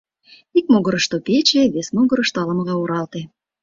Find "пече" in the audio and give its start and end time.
1.27-1.61